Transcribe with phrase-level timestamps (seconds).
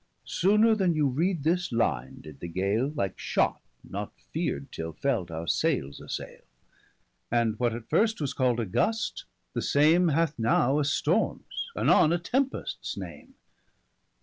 [0.25, 5.29] Sooner then you read this line, did the gale, Like shot, not fear'd till felt,
[5.29, 6.41] our sailes assaile;
[7.29, 11.67] 30 And what at first was call'd a gust, the same Hath now a stormes,
[11.75, 13.35] anon a tempests name.